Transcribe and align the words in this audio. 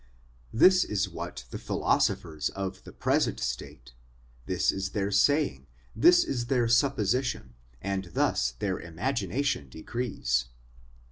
This 0.51 0.83
is 0.83 1.07
what 1.07 1.45
the 1.51 1.59
philosophers 1.59 2.49
of 2.49 2.85
the 2.85 2.91
present 2.91 3.39
state; 3.39 3.93
this 4.47 4.71
is 4.71 4.93
their 4.93 5.11
saying, 5.11 5.67
this 5.95 6.23
is 6.23 6.47
their 6.47 6.67
supposition, 6.67 7.53
and 7.83 8.05
thus 8.13 8.49
their 8.57 8.79
imagination 8.79 9.69
decrees. 9.69 10.45